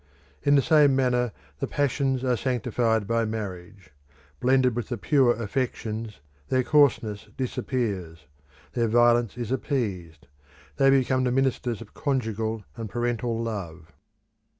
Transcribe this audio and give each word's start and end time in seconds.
In 0.41 0.55
the 0.55 0.63
same 0.63 0.95
manner 0.95 1.31
the 1.59 1.67
passions 1.67 2.23
are 2.23 2.35
sanctified 2.35 3.05
by 3.05 3.23
marriage. 3.23 3.91
Blended 4.39 4.75
with 4.75 4.89
the 4.89 4.97
pure 4.97 5.33
affections, 5.39 6.21
their 6.49 6.63
coarseness 6.63 7.27
disappears: 7.37 8.25
their 8.73 8.87
violence 8.87 9.37
is 9.37 9.51
appeased: 9.51 10.25
they 10.77 10.89
become 10.89 11.23
the 11.23 11.31
ministers 11.31 11.81
of 11.81 11.93
conjugal 11.93 12.63
and 12.75 12.89
parental 12.89 13.39
love. 13.43 13.93